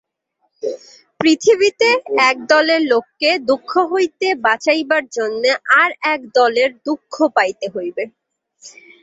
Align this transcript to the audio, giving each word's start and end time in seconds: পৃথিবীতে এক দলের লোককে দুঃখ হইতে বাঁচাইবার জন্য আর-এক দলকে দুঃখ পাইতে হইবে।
পৃথিবীতে 1.19 1.89
এক 2.23 2.37
দলের 2.51 2.81
লোককে 2.91 3.29
দুঃখ 3.49 3.71
হইতে 3.91 4.27
বাঁচাইবার 4.45 5.03
জন্য 5.17 5.43
আর-এক 5.81 6.19
দলকে 6.37 6.65
দুঃখ 6.85 7.13
পাইতে 7.35 7.65
হইবে। 7.75 8.03